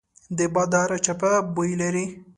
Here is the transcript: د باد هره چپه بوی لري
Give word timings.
د 0.37 0.39
باد 0.53 0.71
هره 0.81 0.97
چپه 1.05 1.31
بوی 1.55 1.71
لري 1.81 2.05